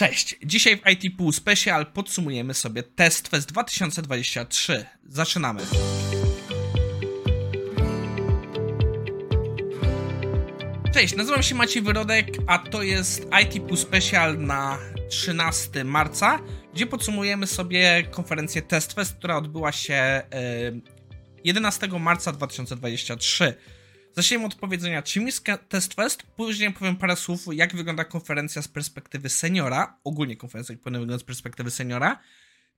Cześć! 0.00 0.36
Dzisiaj 0.44 0.76
w 0.76 0.90
IT 0.90 1.16
Pool 1.16 1.32
Special 1.32 1.86
podsumujemy 1.86 2.54
sobie 2.54 2.82
Test 2.82 3.28
Fest 3.28 3.48
2023. 3.48 4.86
Zaczynamy! 5.06 5.62
Cześć, 10.94 11.16
nazywam 11.16 11.42
się 11.42 11.54
Maciej 11.54 11.82
Wyrodek, 11.82 12.26
a 12.46 12.58
to 12.58 12.82
jest 12.82 13.26
IT 13.42 13.62
Pool 13.62 13.76
Special 13.76 14.38
na 14.38 14.78
13 15.10 15.84
marca, 15.84 16.38
gdzie 16.74 16.86
podsumujemy 16.86 17.46
sobie 17.46 18.02
konferencję 18.10 18.62
Test 18.62 18.92
Fest, 18.92 19.16
która 19.16 19.36
odbyła 19.36 19.72
się 19.72 20.22
11 21.44 21.88
marca 21.88 22.32
2023. 22.32 23.54
Zacznijmy 24.20 24.46
od 24.46 24.54
powiedzenia, 24.54 25.02
czym 25.02 25.26
jest 25.26 25.46
Test 25.68 25.94
Fest, 25.94 26.22
później 26.22 26.72
powiem 26.72 26.96
parę 26.96 27.16
słów, 27.16 27.46
jak 27.52 27.76
wygląda 27.76 28.04
konferencja 28.04 28.62
z 28.62 28.68
perspektywy 28.68 29.28
seniora, 29.28 29.98
ogólnie 30.04 30.36
konferencja 30.36 30.72
jak 30.72 30.82
powinna 30.82 30.98
wyglądać 30.98 31.22
z 31.22 31.24
perspektywy 31.24 31.70
seniora. 31.70 32.20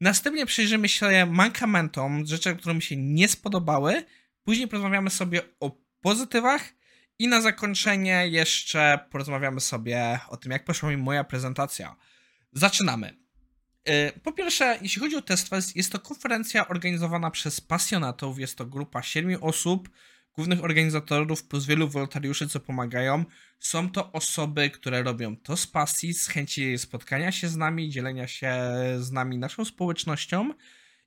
Następnie 0.00 0.46
przyjrzymy 0.46 0.88
się 0.88 1.26
mankamentom, 1.26 2.26
rzeczom, 2.26 2.56
które 2.56 2.74
mi 2.74 2.82
się 2.82 2.96
nie 2.96 3.28
spodobały. 3.28 4.04
Później 4.44 4.68
porozmawiamy 4.68 5.10
sobie 5.10 5.40
o 5.60 5.76
pozytywach 6.00 6.74
i 7.18 7.28
na 7.28 7.40
zakończenie 7.40 8.28
jeszcze 8.28 8.98
porozmawiamy 9.10 9.60
sobie 9.60 10.20
o 10.28 10.36
tym, 10.36 10.52
jak 10.52 10.64
poszła 10.64 10.90
mi 10.90 10.96
moja 10.96 11.24
prezentacja. 11.24 11.96
Zaczynamy. 12.52 13.16
Y, 13.88 14.20
po 14.20 14.32
pierwsze, 14.32 14.78
jeśli 14.82 15.00
chodzi 15.00 15.16
o 15.16 15.22
Test 15.22 15.48
Fest, 15.48 15.76
jest 15.76 15.92
to 15.92 15.98
konferencja 15.98 16.68
organizowana 16.68 17.30
przez 17.30 17.60
pasjonatów, 17.60 18.38
jest 18.38 18.58
to 18.58 18.66
grupa 18.66 19.02
siedmiu 19.02 19.44
osób, 19.46 19.88
głównych 20.34 20.64
organizatorów 20.64 21.44
plus 21.44 21.66
wielu 21.66 21.88
wolontariuszy, 21.88 22.48
co 22.48 22.60
pomagają. 22.60 23.24
Są 23.60 23.90
to 23.90 24.12
osoby, 24.12 24.70
które 24.70 25.02
robią 25.02 25.36
to 25.36 25.56
z 25.56 25.66
pasji, 25.66 26.14
z 26.14 26.28
chęci 26.28 26.78
spotkania 26.78 27.32
się 27.32 27.48
z 27.48 27.56
nami, 27.56 27.90
dzielenia 27.90 28.26
się 28.26 28.54
z 28.98 29.12
nami 29.12 29.38
naszą 29.38 29.64
społecznością. 29.64 30.54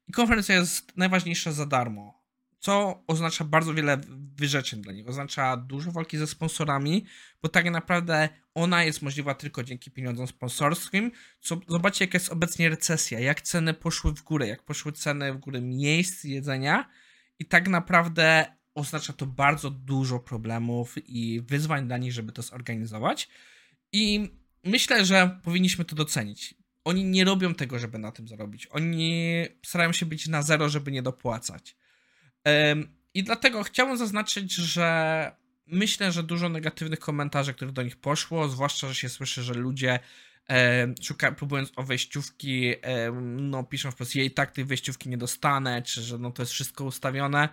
I 0.07 0.11
konferencja 0.11 0.55
jest 0.55 0.97
najważniejsza 0.97 1.51
za 1.51 1.65
darmo, 1.65 2.23
co 2.59 3.03
oznacza 3.07 3.45
bardzo 3.45 3.73
wiele 3.73 4.01
wyrzeczeń 4.35 4.81
dla 4.81 4.93
nich. 4.93 5.07
Oznacza 5.07 5.57
dużo 5.57 5.91
walki 5.91 6.17
ze 6.17 6.27
sponsorami, 6.27 7.05
bo 7.41 7.49
tak 7.49 7.71
naprawdę 7.71 8.29
ona 8.53 8.83
jest 8.83 9.01
możliwa 9.01 9.35
tylko 9.35 9.63
dzięki 9.63 9.91
pieniądzom 9.91 10.27
sponsorskim. 10.27 11.11
Co, 11.41 11.59
zobaczcie, 11.67 12.05
jaka 12.05 12.15
jest 12.15 12.31
obecnie 12.31 12.69
recesja, 12.69 13.19
jak 13.19 13.41
ceny 13.41 13.73
poszły 13.73 14.13
w 14.13 14.23
górę, 14.23 14.47
jak 14.47 14.63
poszły 14.63 14.91
ceny 14.91 15.33
w 15.33 15.37
górę 15.37 15.61
miejsc 15.61 16.23
jedzenia. 16.23 16.89
I 17.39 17.45
tak 17.45 17.67
naprawdę 17.67 18.45
oznacza 18.75 19.13
to 19.13 19.25
bardzo 19.25 19.69
dużo 19.69 20.19
problemów 20.19 20.95
i 21.07 21.41
wyzwań 21.41 21.87
dla 21.87 21.97
nich, 21.97 22.11
żeby 22.11 22.31
to 22.31 22.41
zorganizować. 22.41 23.29
I 23.91 24.29
myślę, 24.63 25.05
że 25.05 25.39
powinniśmy 25.43 25.85
to 25.85 25.95
docenić. 25.95 26.55
Oni 26.83 27.03
nie 27.03 27.25
robią 27.25 27.53
tego, 27.53 27.79
żeby 27.79 27.97
na 27.97 28.11
tym 28.11 28.27
zarobić. 28.27 28.67
Oni 28.67 29.33
starają 29.65 29.93
się 29.93 30.05
być 30.05 30.27
na 30.27 30.41
zero, 30.41 30.69
żeby 30.69 30.91
nie 30.91 31.01
dopłacać. 31.01 31.75
I 33.13 33.23
dlatego 33.23 33.63
chciałbym 33.63 33.97
zaznaczyć, 33.97 34.53
że 34.53 35.31
myślę, 35.67 36.11
że 36.11 36.23
dużo 36.23 36.49
negatywnych 36.49 36.99
komentarzy, 36.99 37.53
które 37.53 37.71
do 37.71 37.83
nich 37.83 37.95
poszło, 37.95 38.49
zwłaszcza, 38.49 38.87
że 38.87 38.95
się 38.95 39.09
słyszy, 39.09 39.43
że 39.43 39.53
ludzie 39.53 39.99
szuka, 41.01 41.31
próbując 41.31 41.71
o 41.75 41.83
wejściówki, 41.83 42.73
no 43.21 43.63
piszą 43.63 43.91
wprost, 43.91 44.15
jej 44.15 44.31
tak 44.31 44.51
tej 44.51 44.65
wejściówki 44.65 45.09
nie 45.09 45.17
dostanę, 45.17 45.81
czy 45.81 46.01
że 46.01 46.17
no 46.17 46.31
to 46.31 46.41
jest 46.41 46.51
wszystko 46.51 46.83
ustawione 46.83 47.49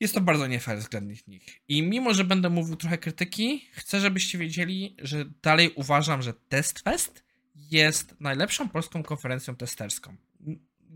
jest 0.00 0.14
to 0.14 0.20
bardzo 0.20 0.46
nie 0.46 0.60
fair 0.60 0.78
względem 0.78 1.16
nich. 1.26 1.60
I 1.68 1.82
mimo, 1.82 2.14
że 2.14 2.24
będę 2.24 2.50
mówił 2.50 2.76
trochę 2.76 2.98
krytyki, 2.98 3.68
chcę, 3.72 4.00
żebyście 4.00 4.38
wiedzieli, 4.38 4.96
że 4.98 5.24
dalej 5.42 5.72
uważam, 5.74 6.22
że 6.22 6.34
TestFest 6.34 7.24
jest 7.54 8.20
najlepszą 8.20 8.68
polską 8.68 9.02
konferencją 9.02 9.56
testerską. 9.56 10.16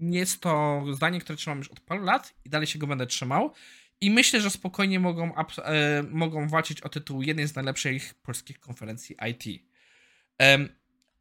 Jest 0.00 0.40
to 0.40 0.84
zdanie, 0.92 1.20
które 1.20 1.36
trzymam 1.36 1.58
już 1.58 1.68
od 1.68 1.80
paru 1.80 2.04
lat 2.04 2.34
i 2.44 2.50
dalej 2.50 2.66
się 2.66 2.78
go 2.78 2.86
będę 2.86 3.06
trzymał. 3.06 3.52
I 4.00 4.10
myślę, 4.10 4.40
że 4.40 4.50
spokojnie 4.50 5.00
mogą, 5.00 5.34
e, 5.36 6.02
mogą 6.10 6.48
walczyć 6.48 6.80
o 6.80 6.88
tytuł 6.88 7.22
jednej 7.22 7.48
z 7.48 7.54
najlepszych 7.54 8.14
polskich 8.14 8.60
konferencji 8.60 9.16
IT. 9.30 9.62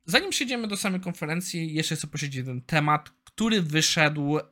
Zanim 0.05 0.29
przejdziemy 0.29 0.67
do 0.67 0.77
samej 0.77 1.01
konferencji, 1.01 1.73
jeszcze 1.73 1.95
chcę 1.95 2.07
posiedzieć 2.07 2.35
jeden 2.35 2.61
temat, 2.61 3.09
który 3.23 3.61
wyszedł, 3.61 4.37
e, 4.37 4.43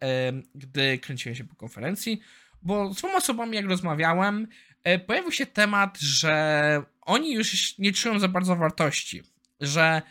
gdy 0.55 0.97
kręciłem 0.97 1.35
się 1.35 1.44
po 1.44 1.55
konferencji 1.55 2.19
bo 2.67 2.94
z 2.94 2.97
dwoma 2.97 3.17
osobami, 3.17 3.55
jak 3.55 3.66
rozmawiałem, 3.66 4.47
e, 4.83 5.00
pojawił 5.00 5.31
się 5.31 5.45
temat, 5.45 6.00
że 6.00 6.83
oni 7.01 7.33
już 7.33 7.78
nie 7.78 7.91
czują 7.91 8.19
za 8.19 8.28
bardzo 8.28 8.55
wartości, 8.55 9.23
że 9.59 10.01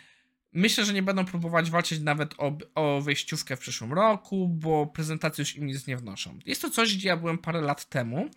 myślę, 0.53 0.85
że 0.85 0.93
nie 0.93 1.03
będą 1.03 1.25
próbować 1.25 1.71
walczyć 1.71 2.01
nawet 2.01 2.35
o, 2.39 2.59
o 2.75 3.01
wejściówkę 3.01 3.57
w 3.57 3.61
przyszłym 3.61 3.93
roku, 3.93 4.49
bo 4.49 4.87
prezentacje 4.87 5.43
już 5.43 5.57
im 5.57 5.67
nic 5.67 5.87
nie 5.87 5.97
wnoszą. 5.97 6.39
Jest 6.47 6.63
to 6.63 6.71
coś, 6.71 6.97
gdzie 6.97 7.09
ja 7.09 7.17
byłem 7.17 7.39
parę 7.39 7.61
lat 7.61 7.89
temu 7.89 8.31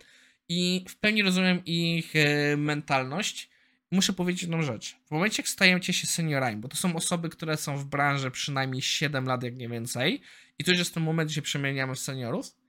i 0.48 0.84
w 0.88 0.96
pełni 0.96 1.22
rozumiem 1.22 1.62
ich 1.64 2.16
e, 2.16 2.56
mentalność. 2.56 3.50
Muszę 3.90 4.12
powiedzieć 4.12 4.42
jedną 4.42 4.62
rzecz. 4.62 4.96
W 5.06 5.10
momencie, 5.10 5.42
jak 5.42 5.48
stajecie 5.48 5.92
się 5.92 6.06
seniorami, 6.06 6.56
bo 6.56 6.68
to 6.68 6.76
są 6.76 6.96
osoby, 6.96 7.28
które 7.28 7.56
są 7.56 7.76
w 7.76 7.84
branży 7.84 8.30
przynajmniej 8.30 8.82
7 8.82 9.26
lat, 9.26 9.42
jak 9.42 9.56
nie 9.56 9.68
więcej, 9.68 10.20
i 10.58 10.64
to 10.64 10.70
już 10.70 10.78
jest 10.78 10.94
ten 10.94 11.02
moment, 11.02 11.30
gdzie 11.30 11.42
przemieniamy 11.42 11.94
w 11.94 11.98
seniorów, 11.98 12.59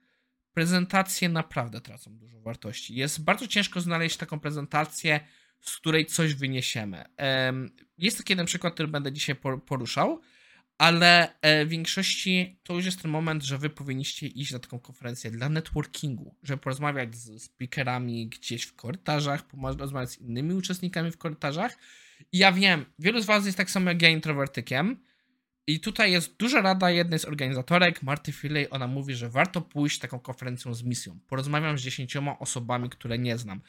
prezentacje 0.54 1.28
naprawdę 1.28 1.80
tracą 1.80 2.18
dużo 2.18 2.40
wartości. 2.40 2.94
Jest 2.94 3.24
bardzo 3.24 3.46
ciężko 3.46 3.80
znaleźć 3.80 4.16
taką 4.16 4.40
prezentację, 4.40 5.20
z 5.60 5.76
której 5.76 6.06
coś 6.06 6.34
wyniesiemy. 6.34 7.04
Jest 7.98 8.18
taki 8.18 8.32
jeden 8.32 8.46
przykład, 8.46 8.74
który 8.74 8.88
będę 8.88 9.12
dzisiaj 9.12 9.36
poruszał, 9.66 10.20
ale 10.78 11.40
e, 11.40 11.64
w 11.66 11.68
większości 11.68 12.60
to 12.62 12.74
już 12.74 12.84
jest 12.84 13.02
ten 13.02 13.10
moment, 13.10 13.42
że 13.42 13.58
wy 13.58 13.70
powinniście 13.70 14.26
iść 14.26 14.52
na 14.52 14.58
taką 14.58 14.80
konferencję 14.80 15.30
dla 15.30 15.48
networkingu, 15.48 16.36
żeby 16.42 16.62
porozmawiać 16.62 17.16
z 17.16 17.42
speakerami 17.42 18.28
gdzieś 18.28 18.62
w 18.62 18.74
korytarzach, 18.74 19.46
porozmawiać 19.46 20.10
z 20.10 20.18
innymi 20.18 20.54
uczestnikami 20.54 21.10
w 21.10 21.18
korytarzach. 21.18 21.78
Ja 22.32 22.52
wiem, 22.52 22.84
wielu 22.98 23.22
z 23.22 23.26
was 23.26 23.46
jest 23.46 23.58
tak 23.58 23.70
samo 23.70 23.90
jak 23.90 24.02
ja 24.02 24.08
introwertykiem, 24.08 24.96
i 25.66 25.80
tutaj 25.80 26.12
jest 26.12 26.36
duża 26.36 26.60
rada 26.60 26.90
jednej 26.90 27.18
z 27.18 27.24
organizatorek, 27.24 28.02
Marty 28.02 28.32
Filey. 28.32 28.70
Ona 28.70 28.86
mówi, 28.86 29.14
że 29.14 29.28
warto 29.28 29.60
pójść 29.60 29.98
taką 29.98 30.20
konferencją 30.20 30.74
z 30.74 30.82
misją. 30.82 31.18
Porozmawiam 31.28 31.78
z 31.78 31.82
dziesięcioma 31.82 32.38
osobami, 32.38 32.90
które 32.90 33.18
nie 33.18 33.38
znam. 33.38 33.60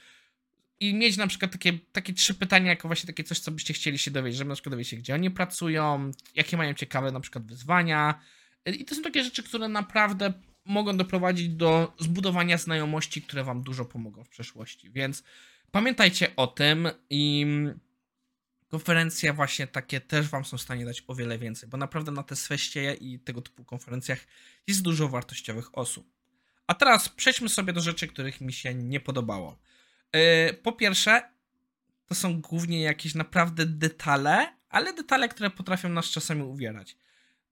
I 0.80 0.94
mieć 0.94 1.18
na 1.18 1.28
przykład 1.28 1.52
takie, 1.52 1.74
takie 1.92 2.14
trzy 2.14 2.34
pytania, 2.34 2.70
jako 2.70 2.88
właśnie 2.88 3.08
takie 3.08 3.24
coś, 3.24 3.40
co 3.40 3.52
byście 3.52 3.74
chcieli 3.74 3.98
się 3.98 4.12
dowiedzieć, 4.12 4.38
żeby 4.38 4.50
na 4.50 4.56
przykład 4.56 4.74
dowiedzieć 4.74 4.92
się, 4.92 4.98
gdzie 4.98 5.14
oni 5.14 5.32
pracują, 5.32 6.12
jakie 6.36 6.58
mają 6.58 6.74
ciekawe 6.74 7.12
na 7.12 7.20
przykład 7.20 7.46
wyzwania. 7.46 8.20
I 8.66 8.86
to 8.86 8.96
są 8.96 9.02
takie 9.02 9.24
rzeczy, 9.24 9.44
które 9.44 9.68
naprawdę 9.68 10.34
mogą 10.66 10.98
doprowadzić 10.98 11.50
do 11.50 11.94
zbudowania 12.00 12.58
znajomości, 12.58 13.22
które 13.22 13.44
wam 13.44 13.64
dużo 13.64 13.86
pomogą 13.86 14.24
w 14.24 14.30
przeszłości. 14.30 14.90
Więc 14.90 15.24
pamiętajcie 15.72 16.36
o 16.36 16.48
tym 16.48 16.88
i 17.10 17.46
konferencje 18.74 19.34
właśnie 19.34 19.68
takie 19.68 20.02
też 20.02 20.30
wam 20.30 20.46
są 20.46 20.58
w 20.58 20.62
stanie 20.62 20.86
dać 20.86 21.04
o 21.08 21.16
wiele 21.16 21.38
więcej, 21.38 21.70
bo 21.70 21.78
naprawdę 21.78 22.12
na 22.12 22.24
te 22.24 22.36
sweście 22.36 22.94
i 22.94 23.20
tego 23.20 23.42
typu 23.42 23.66
konferencjach 23.66 24.20
jest 24.68 24.82
dużo 24.82 25.10
wartościowych 25.10 25.78
osób. 25.78 26.12
A 26.68 26.74
teraz 26.74 27.10
przejdźmy 27.10 27.50
sobie 27.50 27.74
do 27.74 27.82
rzeczy, 27.82 28.08
których 28.08 28.42
mi 28.42 28.54
się 28.54 28.74
nie 28.74 29.00
podobało. 29.00 29.60
Yy, 30.14 30.54
po 30.54 30.72
pierwsze, 30.72 31.22
to 32.06 32.16
są 32.16 32.42
głównie 32.42 32.82
jakieś 32.82 33.16
naprawdę 33.16 33.66
detale, 33.66 34.58
ale 34.70 34.94
detale, 34.94 35.30
które 35.30 35.50
potrafią 35.50 35.90
nas 35.90 36.06
czasami 36.06 36.44
uwierać. 36.44 36.98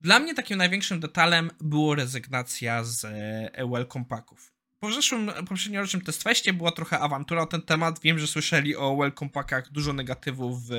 Dla 0.01 0.19
mnie 0.19 0.33
takim 0.33 0.57
największym 0.57 0.99
detalem 0.99 1.51
było 1.59 1.95
rezygnacja 1.95 2.83
z 2.83 3.05
e, 3.05 3.67
Welcome 3.67 4.05
Packów. 4.05 4.50
Po 4.81 4.91
zeszłym, 4.91 5.31
poprzedniorocznym 5.49 6.01
testfeście 6.01 6.53
była 6.53 6.71
trochę 6.71 6.99
awantura 6.99 7.41
o 7.41 7.45
ten 7.45 7.61
temat. 7.61 7.99
Wiem, 7.99 8.19
że 8.19 8.27
słyszeli 8.27 8.75
o 8.75 8.97
welcome 8.97 9.31
packach 9.31 9.71
dużo 9.71 9.93
negatywów 9.93 10.67
w, 10.67 10.71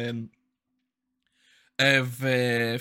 e, 1.76 2.02
w 2.02 2.22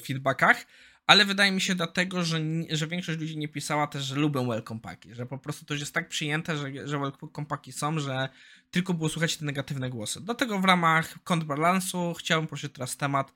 feedbackach, 0.06 0.66
ale 1.08 1.26
wydaje 1.26 1.52
mi 1.52 1.62
się 1.62 1.76
dlatego, 1.76 2.24
że, 2.24 2.40
że 2.70 2.88
większość 2.88 3.20
ludzi 3.20 3.38
nie 3.38 3.48
pisała 3.48 3.88
też, 3.88 4.04
że 4.04 4.16
lubią 4.16 4.48
welcome 4.48 4.80
packi, 4.80 5.16
że 5.16 5.26
po 5.26 5.38
prostu 5.38 5.66
to 5.66 5.74
jest 5.74 5.94
tak 5.94 6.10
przyjęte, 6.10 6.58
że, 6.58 6.88
że 6.88 7.00
welcome 7.00 7.48
packi 7.48 7.72
są, 7.72 8.00
że 8.00 8.30
tylko 8.72 8.94
było 8.94 9.10
słychać 9.10 9.38
te 9.38 9.46
negatywne 9.46 9.90
głosy. 9.90 10.22
Dlatego 10.22 10.60
w 10.60 10.66
ramach 10.66 11.24
kontrbalansu 11.24 12.14
chciałbym 12.14 12.48
poruszyć 12.48 12.74
teraz 12.74 12.98
temat. 12.98 13.34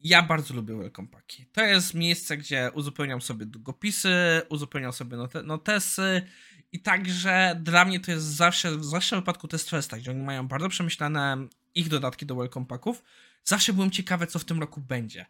Ja 0.00 0.22
bardzo 0.22 0.54
lubię 0.54 0.76
welcome 0.76 1.08
packi. 1.08 1.46
To 1.52 1.64
jest 1.64 1.94
miejsce, 1.94 2.36
gdzie 2.36 2.70
uzupełniam 2.74 3.20
sobie 3.20 3.46
długopisy, 3.46 4.42
uzupełniam 4.48 4.92
sobie 4.92 5.16
notesy, 5.44 6.22
i 6.72 6.80
także 6.80 7.60
dla 7.60 7.84
mnie 7.84 8.00
to 8.00 8.10
jest 8.10 8.24
zawsze, 8.24 8.84
zawsze 8.84 9.16
w 9.16 9.18
wypadku 9.18 9.48
Test 9.48 9.70
Festa, 9.70 9.96
gdzie 9.96 10.10
oni 10.10 10.22
mają 10.22 10.48
bardzo 10.48 10.68
przemyślane 10.68 11.36
ich 11.74 11.88
dodatki 11.88 12.26
do 12.26 12.34
Welcome 12.34 12.66
Packów, 12.66 13.02
zawsze 13.44 13.72
byłem 13.72 13.90
ciekawy, 13.90 14.26
co 14.26 14.38
w 14.38 14.44
tym 14.44 14.60
roku 14.60 14.80
będzie. 14.80 15.26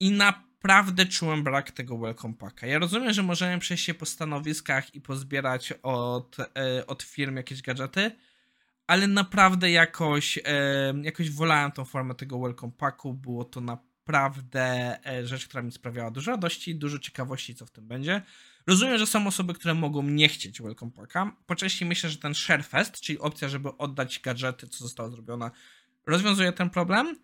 I 0.00 0.10
naprawdę 0.10 1.06
czułem 1.06 1.44
brak 1.44 1.70
tego 1.70 1.98
Welcome 1.98 2.34
Packa. 2.34 2.66
Ja 2.66 2.78
rozumiem, 2.78 3.12
że 3.12 3.22
możemy 3.22 3.58
przejść 3.58 3.84
się 3.84 3.94
po 3.94 4.06
stanowiskach 4.06 4.94
i 4.94 5.00
pozbierać 5.00 5.72
od, 5.82 6.36
e, 6.40 6.86
od 6.86 7.02
firm 7.02 7.36
jakieś 7.36 7.62
gadżety, 7.62 8.10
ale 8.86 9.06
naprawdę 9.06 9.70
jakoś, 9.70 10.38
e, 10.38 10.94
jakoś 11.02 11.30
wolałem 11.30 11.72
tą 11.72 11.84
formę 11.84 12.14
tego 12.14 12.40
Welcome 12.40 12.72
Packu. 12.72 13.14
Było 13.14 13.44
to 13.44 13.60
na 13.60 13.78
naprawdę 14.02 14.98
e, 15.06 15.26
rzecz, 15.26 15.48
która 15.48 15.62
mi 15.62 15.72
sprawiała 15.72 16.10
dużo 16.10 16.30
radości, 16.30 16.74
dużo 16.74 16.98
ciekawości, 16.98 17.54
co 17.54 17.66
w 17.66 17.70
tym 17.70 17.88
będzie. 17.88 18.22
Rozumiem, 18.66 18.98
że 18.98 19.06
są 19.06 19.26
osoby, 19.26 19.54
które 19.54 19.74
mogą 19.74 20.02
nie 20.02 20.28
chcieć 20.28 20.62
Welcome 20.62 20.92
Packa. 20.92 21.36
Po 21.46 21.56
części 21.56 21.84
myślę, 21.84 22.10
że 22.10 22.16
ten 22.16 22.34
Sharefest, 22.34 23.00
czyli 23.00 23.18
opcja, 23.18 23.48
żeby 23.48 23.76
oddać 23.76 24.20
gadżety, 24.20 24.68
co 24.68 24.84
zostało 24.84 25.10
zrobione, 25.10 25.50
rozwiązuje 26.06 26.52
ten 26.52 26.70
problem. 26.70 27.16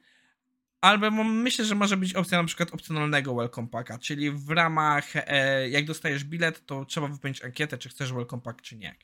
Albo 0.80 1.24
myślę, 1.24 1.64
że 1.64 1.74
może 1.74 1.96
być 1.96 2.14
opcja 2.14 2.38
na 2.38 2.46
przykład 2.46 2.74
opcjonalnego 2.74 3.34
Welcome 3.34 3.68
Packa, 3.68 3.98
czyli 3.98 4.30
w 4.30 4.50
ramach, 4.50 5.04
e, 5.14 5.68
jak 5.68 5.84
dostajesz 5.84 6.24
bilet, 6.24 6.66
to 6.66 6.84
trzeba 6.84 7.08
wypełnić 7.08 7.44
ankietę, 7.44 7.78
czy 7.78 7.88
chcesz 7.88 8.12
Welcome 8.12 8.42
Pack, 8.42 8.62
czy 8.62 8.76
nie. 8.76 8.96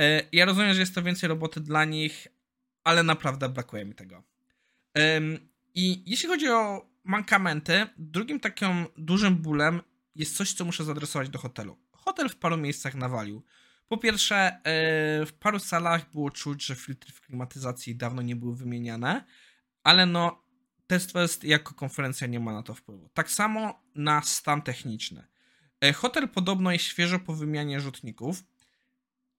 E, 0.00 0.22
ja 0.32 0.44
rozumiem, 0.44 0.74
że 0.74 0.80
jest 0.80 0.94
to 0.94 1.02
więcej 1.02 1.28
roboty 1.28 1.60
dla 1.60 1.84
nich, 1.84 2.28
ale 2.84 3.02
naprawdę 3.02 3.48
brakuje 3.48 3.84
mi 3.84 3.94
tego. 3.94 4.22
I 5.74 6.10
jeśli 6.10 6.28
chodzi 6.28 6.48
o 6.48 6.90
mankamenty, 7.04 7.86
drugim 7.96 8.40
takim 8.40 8.86
dużym 8.96 9.36
bólem 9.36 9.80
jest 10.14 10.36
coś, 10.36 10.52
co 10.52 10.64
muszę 10.64 10.84
zaadresować 10.84 11.28
do 11.28 11.38
hotelu. 11.38 11.78
Hotel 11.92 12.28
w 12.28 12.36
paru 12.36 12.56
miejscach 12.56 12.94
nawalił. 12.94 13.42
Po 13.88 13.96
pierwsze, 13.96 14.36
e, 14.36 14.60
w 15.26 15.32
paru 15.32 15.58
salach 15.58 16.10
było 16.10 16.30
czuć, 16.30 16.64
że 16.64 16.74
filtry 16.74 17.12
w 17.12 17.20
klimatyzacji 17.20 17.96
dawno 17.96 18.22
nie 18.22 18.36
były 18.36 18.56
wymieniane, 18.56 19.24
ale 19.84 20.06
no, 20.06 20.42
TestFest 20.86 21.44
jako 21.44 21.74
konferencja 21.74 22.26
nie 22.26 22.40
ma 22.40 22.52
na 22.52 22.62
to 22.62 22.74
wpływu. 22.74 23.08
Tak 23.14 23.30
samo 23.30 23.82
na 23.94 24.22
stan 24.22 24.62
techniczny. 24.62 25.26
E, 25.80 25.92
hotel 25.92 26.28
podobno 26.28 26.72
jest 26.72 26.84
świeżo 26.84 27.18
po 27.18 27.34
wymianie 27.34 27.80
rzutników. 27.80 28.42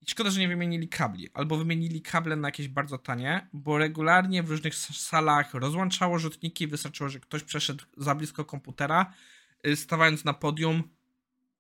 Szkoda, 0.08 0.30
że 0.30 0.40
nie 0.40 0.48
wymienili 0.48 0.90
kabli, 0.90 1.30
albo 1.34 1.58
wymienili 1.58 2.02
kable 2.02 2.36
na 2.36 2.48
jakieś 2.48 2.68
bardzo 2.68 2.98
tanie, 2.98 3.48
bo 3.54 3.78
regularnie 3.78 4.44
w 4.44 4.50
różnych 4.50 4.76
salach 4.76 5.54
rozłączało 5.54 6.20
rzutniki, 6.20 6.68
wystarczyło, 6.68 7.10
że 7.10 7.20
ktoś 7.20 7.44
przeszedł 7.44 7.86
za 7.98 8.16
blisko 8.16 8.46
komputera, 8.46 9.14
stawając 9.76 10.26
na 10.26 10.34
podium, 10.34 10.84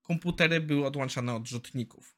komputery 0.02 0.62
były 0.62 0.86
odłączane 0.86 1.36
od 1.36 1.48
rzutników. 1.48 2.16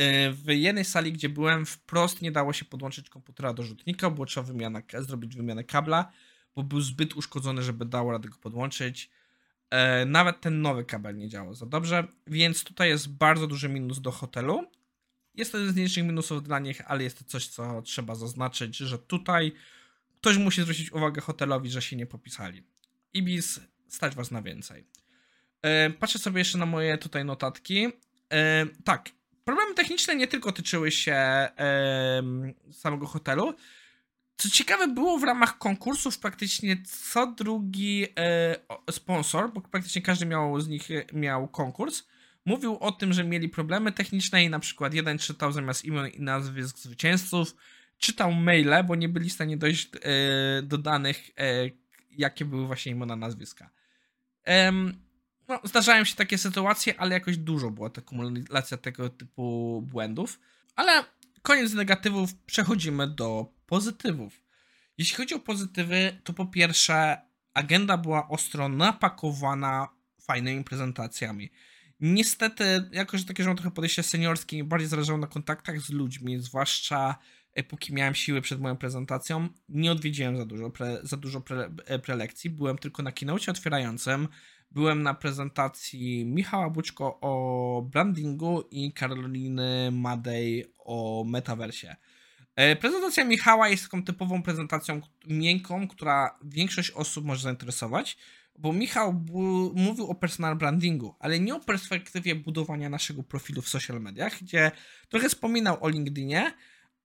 Y, 0.00 0.32
w 0.32 0.48
jednej 0.48 0.84
sali, 0.84 1.12
gdzie 1.12 1.28
byłem, 1.28 1.66
wprost 1.66 2.22
nie 2.22 2.32
dało 2.32 2.52
się 2.52 2.64
podłączyć 2.64 3.10
komputera 3.10 3.54
do 3.54 3.62
rzutnika, 3.62 4.10
było 4.10 4.26
trzeba 4.26 4.46
wymiana, 4.46 4.82
zrobić 4.98 5.36
wymianę 5.36 5.64
kabla, 5.64 6.12
bo 6.54 6.62
był 6.62 6.80
zbyt 6.80 7.16
uszkodzony, 7.16 7.62
żeby 7.62 7.84
dało 7.84 8.12
radę 8.12 8.28
go 8.28 8.38
podłączyć. 8.38 9.10
Y, 10.02 10.06
nawet 10.06 10.40
ten 10.40 10.62
nowy 10.62 10.84
kabel 10.84 11.16
nie 11.16 11.28
działał 11.28 11.54
za 11.54 11.66
dobrze, 11.66 12.08
więc 12.26 12.64
tutaj 12.64 12.88
jest 12.88 13.08
bardzo 13.08 13.46
duży 13.46 13.68
minus 13.68 14.00
do 14.00 14.10
hotelu, 14.10 14.64
jest 15.34 15.52
to 15.52 15.58
jeden 15.58 15.72
z 15.72 15.76
mniejszych 15.76 16.04
minusów 16.04 16.42
dla 16.42 16.58
nich, 16.58 16.82
ale 16.86 17.04
jest 17.04 17.18
to 17.18 17.24
coś, 17.24 17.48
co 17.48 17.82
trzeba 17.82 18.14
zaznaczyć, 18.14 18.76
że 18.76 18.98
tutaj 18.98 19.52
ktoś 20.16 20.36
musi 20.36 20.62
zwrócić 20.62 20.92
uwagę 20.92 21.20
hotelowi, 21.20 21.70
że 21.70 21.82
się 21.82 21.96
nie 21.96 22.06
popisali. 22.06 22.62
Ibis, 23.14 23.60
stać 23.88 24.14
was 24.14 24.30
na 24.30 24.42
więcej. 24.42 24.84
E, 25.64 25.90
patrzę 25.90 26.18
sobie 26.18 26.38
jeszcze 26.38 26.58
na 26.58 26.66
moje 26.66 26.98
tutaj 26.98 27.24
notatki. 27.24 27.88
E, 28.32 28.66
tak, 28.84 29.10
problemy 29.44 29.74
techniczne 29.74 30.16
nie 30.16 30.26
tylko 30.26 30.52
tyczyły 30.52 30.90
się 30.90 31.14
e, 31.14 32.22
samego 32.72 33.06
hotelu. 33.06 33.54
Co 34.36 34.50
ciekawe, 34.50 34.88
było 34.88 35.18
w 35.18 35.24
ramach 35.24 35.58
konkursów 35.58 36.18
praktycznie 36.18 36.76
co 36.86 37.26
drugi 37.26 38.06
sponsor, 38.90 39.52
bo 39.52 39.60
praktycznie 39.60 40.02
każdy 40.02 40.26
miał 40.26 40.60
z 40.60 40.68
nich 40.68 40.88
miał 41.12 41.48
konkurs 41.48 42.02
Mówił 42.44 42.78
o 42.78 42.92
tym, 42.92 43.12
że 43.12 43.24
mieli 43.24 43.48
problemy 43.48 43.92
techniczne 43.92 44.44
i 44.44 44.50
na 44.50 44.58
przykład 44.58 44.94
jeden 44.94 45.18
czytał 45.18 45.52
zamiast 45.52 45.84
imion 45.84 46.08
i 46.08 46.20
nazwisk 46.20 46.78
zwycięzców, 46.78 47.56
czytał 47.98 48.32
maile, 48.32 48.84
bo 48.86 48.94
nie 48.94 49.08
byli 49.08 49.30
w 49.30 49.32
stanie 49.32 49.56
dojść 49.56 49.90
e, 49.94 50.62
do 50.62 50.78
danych, 50.78 51.30
e, 51.38 51.70
jakie 52.10 52.44
były 52.44 52.66
właśnie 52.66 52.92
imiona, 52.92 53.16
nazwiska. 53.16 53.70
E, 54.46 54.72
no, 55.48 55.60
zdarzają 55.64 56.04
się 56.04 56.14
takie 56.14 56.38
sytuacje, 56.38 57.00
ale 57.00 57.14
jakoś 57.14 57.36
dużo 57.36 57.70
była 57.70 57.90
ta 57.90 58.00
kumulacja 58.00 58.76
tego 58.76 59.08
typu 59.08 59.82
błędów. 59.86 60.40
Ale 60.76 61.04
koniec 61.42 61.72
negatywów, 61.72 62.34
przechodzimy 62.34 63.08
do 63.08 63.46
pozytywów. 63.66 64.42
Jeśli 64.98 65.16
chodzi 65.16 65.34
o 65.34 65.38
pozytywy, 65.38 66.20
to 66.24 66.32
po 66.32 66.46
pierwsze, 66.46 67.18
agenda 67.54 67.96
była 67.96 68.28
ostro 68.28 68.68
napakowana 68.68 69.88
fajnymi 70.20 70.64
prezentacjami. 70.64 71.50
Niestety, 72.00 72.88
jako 72.92 73.18
że 73.18 73.24
takie, 73.24 73.42
że 73.42 73.48
mam 73.48 73.56
trochę 73.56 73.70
podejście 73.70 74.02
seniorskie, 74.02 74.64
bardziej 74.64 74.88
zależało 74.88 75.18
na 75.18 75.26
kontaktach 75.26 75.80
z 75.80 75.90
ludźmi, 75.90 76.38
zwłaszcza 76.38 77.18
póki 77.62 77.94
miałem 77.94 78.14
siły 78.14 78.42
przed 78.42 78.60
moją 78.60 78.76
prezentacją, 78.76 79.48
nie 79.68 79.92
odwiedziłem 79.92 80.36
za 80.36 80.46
dużo, 80.46 80.70
pre, 80.70 80.98
za 81.02 81.16
dużo 81.16 81.40
pre, 81.40 81.70
e, 81.86 81.98
prelekcji. 81.98 82.50
Byłem 82.50 82.78
tylko 82.78 83.02
na 83.02 83.12
keynote 83.12 83.50
otwierającym, 83.50 84.28
byłem 84.74 85.02
na 85.02 85.14
prezentacji 85.14 86.24
Michała 86.24 86.70
Buczko 86.70 87.18
o 87.20 87.86
brandingu 87.90 88.62
i 88.70 88.92
Karoliny 88.92 89.90
Madej 89.92 90.72
o 90.78 91.24
metaversie. 91.28 91.96
E, 92.56 92.76
prezentacja 92.76 93.24
Michała 93.24 93.68
jest 93.68 93.82
taką 93.82 94.04
typową 94.04 94.42
prezentacją 94.42 95.00
miękką, 95.26 95.88
która 95.88 96.38
większość 96.42 96.90
osób 96.90 97.24
może 97.24 97.42
zainteresować 97.42 98.16
bo 98.58 98.72
Michał 98.72 99.24
mówił 99.74 100.06
o 100.10 100.14
personal 100.14 100.56
brandingu, 100.56 101.14
ale 101.18 101.40
nie 101.40 101.54
o 101.54 101.60
perspektywie 101.60 102.34
budowania 102.34 102.88
naszego 102.88 103.22
profilu 103.22 103.62
w 103.62 103.68
social 103.68 104.00
mediach, 104.00 104.42
gdzie 104.42 104.70
trochę 105.08 105.28
wspominał 105.28 105.84
o 105.84 105.88
LinkedInie, 105.88 106.52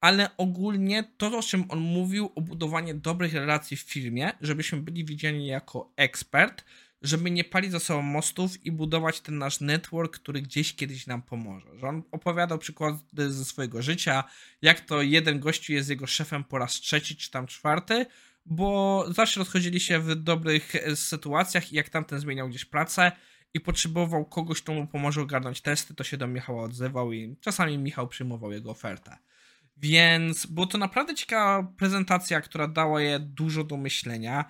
ale 0.01 0.37
ogólnie 0.37 1.03
to, 1.17 1.37
o 1.37 1.43
czym 1.43 1.65
on 1.69 1.79
mówił, 1.79 2.29
o 2.35 2.41
budowaniu 2.41 2.93
dobrych 2.93 3.33
relacji 3.33 3.77
w 3.77 3.81
firmie, 3.81 4.31
żebyśmy 4.41 4.81
byli 4.81 5.05
widziani 5.05 5.47
jako 5.47 5.91
ekspert, 5.95 6.65
żeby 7.01 7.31
nie 7.31 7.43
palić 7.43 7.71
za 7.71 7.79
sobą 7.79 8.01
mostów 8.01 8.65
i 8.65 8.71
budować 8.71 9.21
ten 9.21 9.37
nasz 9.37 9.61
network, 9.61 10.13
który 10.13 10.41
gdzieś 10.41 10.75
kiedyś 10.75 11.07
nam 11.07 11.21
pomoże. 11.21 11.77
Że 11.77 11.87
on 11.87 12.03
opowiadał 12.11 12.57
przykłady 12.57 13.31
ze 13.33 13.45
swojego 13.45 13.81
życia, 13.81 14.23
jak 14.61 14.81
to 14.81 15.01
jeden 15.01 15.39
gościu 15.39 15.73
jest 15.73 15.89
jego 15.89 16.07
szefem 16.07 16.43
po 16.43 16.57
raz 16.57 16.73
trzeci 16.73 17.15
czy 17.15 17.31
tam 17.31 17.47
czwarty, 17.47 18.05
bo 18.45 19.05
zawsze 19.13 19.39
rozchodzili 19.39 19.79
się 19.79 19.99
w 19.99 20.15
dobrych 20.15 20.75
e, 20.75 20.95
sytuacjach 20.95 21.73
i 21.73 21.75
jak 21.75 21.89
tamten 21.89 22.19
zmieniał 22.19 22.49
gdzieś 22.49 22.65
pracę 22.65 23.11
i 23.53 23.59
potrzebował 23.59 24.25
kogoś, 24.25 24.61
kto 24.61 24.73
mu 24.73 24.87
pomoże 24.87 25.21
ogarnąć 25.21 25.61
testy, 25.61 25.95
to 25.95 26.03
się 26.03 26.17
do 26.17 26.27
Michała 26.27 26.63
odzywał 26.63 27.13
i 27.13 27.35
czasami 27.41 27.77
Michał 27.77 28.07
przyjmował 28.07 28.51
jego 28.51 28.71
ofertę. 28.71 29.17
Więc 29.77 30.45
była 30.45 30.67
to 30.67 30.77
naprawdę 30.77 31.15
ciekawa 31.15 31.71
prezentacja, 31.77 32.41
która 32.41 32.67
dała 32.67 33.01
je 33.01 33.19
dużo 33.19 33.63
do 33.63 33.77
myślenia. 33.77 34.45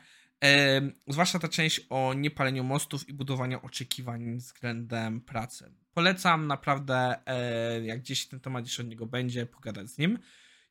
Zwłaszcza 1.08 1.40
ta 1.40 1.48
część 1.48 1.82
o 1.90 2.14
niepaleniu 2.14 2.64
mostów 2.64 3.10
i 3.10 3.14
budowaniu 3.14 3.60
oczekiwań 3.64 4.38
względem 4.38 5.22
pracy. 5.22 5.72
Polecam 5.94 6.48
naprawdę, 6.48 7.16
e, 7.26 7.86
jak 7.86 8.00
gdzieś 8.00 8.28
ten 8.28 8.40
temat 8.40 8.66
jeszcze 8.66 8.84
od 8.84 8.90
niego 8.90 9.06
będzie, 9.06 9.46
pogadać 9.46 9.90
z 9.90 9.98
nim. 9.98 10.20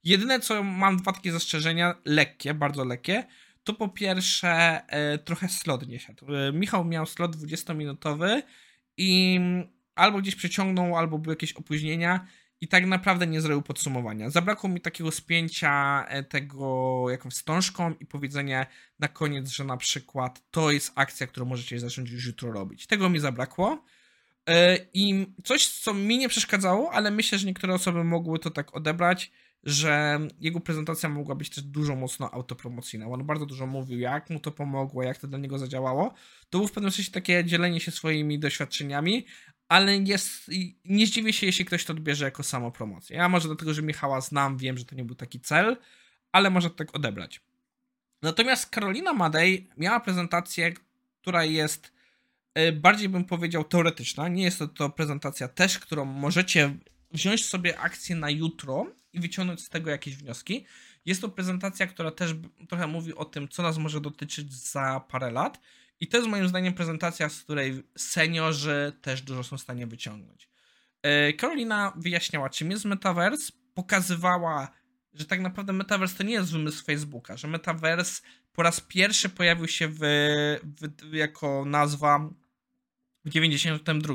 Jedyne, 0.04 0.40
co 0.40 0.62
mam 0.62 0.97
dwa 0.97 1.12
takie 1.12 1.33
zastrzeżenia, 1.33 1.95
lekkie, 2.04 2.54
bardzo 2.54 2.85
lekkie, 2.85 3.25
to 3.64 3.75
po 3.75 3.88
pierwsze 3.88 4.81
e, 4.87 5.19
trochę 5.19 5.49
slot 5.49 5.88
nie 5.88 5.99
siadł. 5.99 6.35
E, 6.35 6.52
Michał 6.52 6.85
miał 6.85 7.07
slot 7.07 7.37
20-minutowy 7.37 8.43
i 8.97 9.40
albo 9.95 10.19
gdzieś 10.19 10.35
przeciągnął, 10.35 10.97
albo 10.97 11.19
były 11.19 11.33
jakieś 11.33 11.52
opóźnienia 11.52 12.26
i 12.61 12.69
tak 12.69 12.87
naprawdę 12.87 13.27
nie 13.27 13.41
zrobił 13.41 13.62
podsumowania. 13.62 14.31
Zabrakło 14.31 14.71
mi 14.71 14.81
takiego 14.81 15.11
spięcia 15.11 16.05
e, 16.09 16.23
tego 16.23 17.05
jakąś 17.11 17.35
wstążką 17.35 17.95
i 18.00 18.07
powiedzenia 18.07 18.67
na 18.99 19.09
koniec, 19.09 19.49
że 19.49 19.65
na 19.65 19.77
przykład 19.77 20.43
to 20.50 20.71
jest 20.71 20.93
akcja, 20.95 21.27
którą 21.27 21.47
możecie 21.47 21.81
zacząć 21.81 22.11
już 22.11 22.27
jutro 22.27 22.53
robić. 22.53 22.87
Tego 22.87 23.09
mi 23.09 23.19
zabrakło. 23.19 23.85
I 24.95 25.27
coś, 25.45 25.69
co 25.69 25.95
mi 25.95 26.19
nie 26.19 26.29
przeszkadzało, 26.29 26.93
ale 26.93 27.11
myślę, 27.11 27.38
że 27.38 27.47
niektóre 27.47 27.75
osoby 27.75 28.05
mogły 28.05 28.38
to 28.38 28.50
tak 28.50 28.77
odebrać, 28.77 29.31
że 29.65 30.21
jego 30.41 30.61
prezentacja 30.61 31.09
mogła 31.09 31.35
być 31.35 31.50
też 31.50 31.65
dużo 31.65 31.97
mocno 31.97 32.31
autopromocyjna. 32.35 33.07
On 33.07 33.27
bardzo 33.27 33.47
dużo 33.47 33.67
mówił, 33.67 33.99
jak 33.99 34.31
mu 34.31 34.41
to 34.41 34.50
pomogło, 34.50 35.03
jak 35.03 35.19
to 35.19 35.27
dla 35.27 35.38
niego 35.38 35.59
zadziałało. 35.59 36.15
To 36.50 36.59
było 36.59 36.69
w 36.69 36.73
pewnym 36.73 36.93
sensie 36.93 37.12
takie 37.12 37.45
dzielenie 37.45 37.81
się 37.81 37.91
swoimi 37.91 38.38
doświadczeniami, 38.38 39.27
ale 39.69 39.97
jest, 39.97 40.51
nie 40.85 41.07
zdziwię 41.07 41.33
się, 41.33 41.47
jeśli 41.47 41.65
ktoś 41.65 41.85
to 41.85 41.93
odbierze 41.93 42.25
jako 42.25 42.43
samopromocję. 42.43 43.17
Ja 43.17 43.29
może 43.29 43.49
dlatego, 43.49 43.75
że 43.75 43.83
Michała 43.83 44.21
znam, 44.21 44.59
wiem, 44.59 44.79
że 44.79 44.85
to 44.85 44.95
nie 44.95 45.05
był 45.05 45.17
taki 45.17 45.41
cel, 45.41 45.77
ale 46.33 46.51
może 46.51 46.71
to 46.71 46.77
tak 46.77 46.97
odebrać. 46.97 47.41
Natomiast 48.23 48.71
Karolina 48.71 49.13
Madej 49.13 49.71
miała 49.77 50.01
prezentację, 50.01 50.75
która 51.21 51.45
jest 51.45 51.93
e, 52.55 52.73
bardziej 52.73 53.09
bym 53.09 53.25
powiedział 53.25 53.65
teoretyczna. 53.65 54.29
Nie 54.29 54.43
jest 54.43 54.59
to, 54.59 54.69
to 54.69 54.91
prezentacja 54.91 55.49
też, 55.49 55.79
którą 55.79 56.05
możecie 56.05 56.77
wziąć 57.11 57.45
sobie 57.45 57.79
akcję 57.79 58.17
na 58.17 58.31
jutro 58.31 58.87
i 59.13 59.21
wyciągnąć 59.21 59.65
z 59.65 59.69
tego 59.69 59.91
jakieś 59.91 60.17
wnioski. 60.17 60.65
Jest 61.07 61.21
to 61.21 61.29
prezentacja, 61.29 61.87
która 61.87 62.11
też 62.11 62.35
trochę 62.69 62.87
mówi 62.87 63.15
o 63.15 63.25
tym, 63.25 63.49
co 63.49 63.63
nas 63.63 63.79
może 63.79 64.01
dotyczyć 64.01 64.53
za 64.53 65.01
parę 65.09 65.31
lat. 65.31 65.61
I 66.00 66.09
to 66.09 66.17
jest 66.17 66.28
moim 66.28 66.49
zdaniem 66.49 66.75
prezentacja, 66.75 67.28
z 67.28 67.43
której 67.43 67.83
seniorzy 67.99 68.93
też 69.02 69.23
dużo 69.23 69.45
są 69.45 69.59
w 69.59 69.61
stanie 69.61 69.87
wyciągnąć. 69.87 70.50
Karolina 71.38 71.93
e, 71.97 72.00
wyjaśniała, 72.00 72.50
czym 72.50 72.71
jest 72.71 72.85
Metaverse, 72.85 73.52
pokazywała, 73.75 74.69
że 75.14 75.25
tak 75.25 75.40
naprawdę 75.40 75.73
Metaverse 75.73 76.17
to 76.19 76.23
nie 76.23 76.33
jest 76.33 76.52
wymysł 76.52 76.85
Facebooka, 76.85 77.37
że 77.37 77.49
Metaverse 77.49 78.23
po 78.52 78.62
raz 78.62 78.81
pierwszy 78.81 79.28
pojawił 79.28 79.69
się 79.69 79.88
w, 79.88 80.00
w 81.02 81.14
jako 81.14 81.64
nazwa 81.67 82.31
w 83.25 83.31
92 83.31 84.15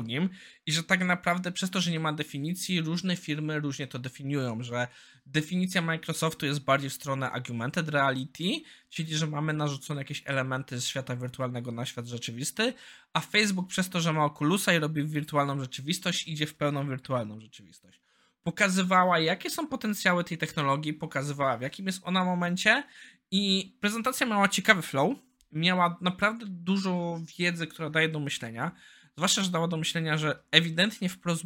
i 0.66 0.72
że 0.72 0.82
tak 0.82 1.04
naprawdę 1.04 1.52
przez 1.52 1.70
to, 1.70 1.80
że 1.80 1.90
nie 1.90 2.00
ma 2.00 2.12
definicji, 2.12 2.80
różne 2.80 3.16
firmy 3.16 3.60
różnie 3.60 3.86
to 3.86 3.98
definiują, 3.98 4.62
że 4.62 4.88
definicja 5.26 5.82
Microsoftu 5.82 6.46
jest 6.46 6.60
bardziej 6.60 6.90
w 6.90 6.92
stronę 6.92 7.30
augmented 7.30 7.88
reality, 7.88 8.44
czyli 8.90 9.16
że 9.16 9.26
mamy 9.26 9.52
narzucone 9.52 10.00
jakieś 10.00 10.22
elementy 10.24 10.80
z 10.80 10.86
świata 10.86 11.16
wirtualnego 11.16 11.72
na 11.72 11.86
świat 11.86 12.06
rzeczywisty, 12.06 12.74
a 13.12 13.20
Facebook 13.20 13.68
przez 13.68 13.90
to, 13.90 14.00
że 14.00 14.12
ma 14.12 14.24
Oculusa 14.24 14.74
i 14.74 14.78
robi 14.78 15.04
wirtualną 15.04 15.60
rzeczywistość, 15.60 16.28
idzie 16.28 16.46
w 16.46 16.54
pełną 16.54 16.88
wirtualną 16.88 17.40
rzeczywistość. 17.40 18.00
Pokazywała, 18.42 19.18
jakie 19.18 19.50
są 19.50 19.68
potencjały 19.68 20.24
tej 20.24 20.38
technologii, 20.38 20.92
pokazywała, 20.92 21.58
w 21.58 21.62
jakim 21.62 21.86
jest 21.86 22.00
ona 22.04 22.24
momencie 22.24 22.84
i 23.30 23.74
prezentacja 23.80 24.26
miała 24.26 24.48
ciekawy 24.48 24.82
flow, 24.82 25.16
miała 25.54 25.98
naprawdę 26.00 26.46
dużo 26.48 27.20
wiedzy, 27.38 27.66
która 27.66 27.90
daje 27.90 28.08
do 28.08 28.20
myślenia. 28.20 28.72
Zwłaszcza, 29.16 29.42
że 29.42 29.50
dała 29.50 29.68
do 29.68 29.76
myślenia, 29.76 30.18
że 30.18 30.42
ewidentnie 30.50 31.08
wprost, 31.08 31.44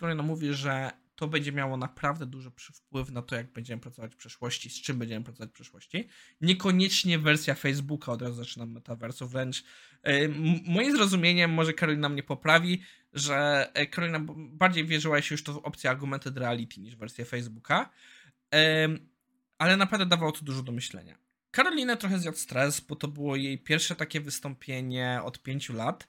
Corona 0.00 0.22
mówi, 0.22 0.54
że 0.54 0.90
to 1.16 1.28
będzie 1.28 1.52
miało 1.52 1.76
naprawdę 1.76 2.26
duży 2.26 2.50
wpływ 2.74 3.10
na 3.10 3.22
to, 3.22 3.36
jak 3.36 3.52
będziemy 3.52 3.82
pracować 3.82 4.14
w 4.14 4.16
przyszłości, 4.16 4.70
z 4.70 4.82
czym 4.82 4.98
będziemy 4.98 5.24
pracować 5.24 5.50
w 5.50 5.52
przyszłości. 5.52 6.08
Niekoniecznie 6.40 7.18
wersja 7.18 7.54
Facebooka, 7.54 8.12
od 8.12 8.22
razu 8.22 8.34
zaczynam 8.34 8.72
metaversu, 8.72 9.28
wręcz 9.28 9.64
yy, 10.04 10.34
moim 10.66 10.96
zrozumieniem, 10.96 11.50
może 11.50 11.72
Karolina 11.72 12.08
mnie 12.08 12.22
poprawi, 12.22 12.82
że 13.12 13.70
e, 13.74 13.86
Karolina 13.86 14.20
bardziej 14.36 14.86
wierzyła 14.86 15.22
się 15.22 15.34
już 15.34 15.44
to 15.44 15.52
w 15.52 15.56
opcję 15.56 15.90
augmented 15.90 16.38
reality 16.38 16.80
niż 16.80 16.96
wersję 16.96 17.24
Facebooka, 17.24 17.90
ale 19.58 19.76
naprawdę 19.76 20.06
dawało 20.06 20.32
to 20.32 20.44
dużo 20.44 20.62
do 20.62 20.72
myślenia. 20.72 21.21
Karolinę 21.52 21.96
trochę 21.96 22.18
zjadł 22.18 22.38
stres, 22.38 22.80
bo 22.80 22.96
to 22.96 23.08
było 23.08 23.36
jej 23.36 23.58
pierwsze 23.58 23.96
takie 23.96 24.20
wystąpienie 24.20 25.20
od 25.24 25.42
pięciu 25.42 25.72
lat, 25.72 26.08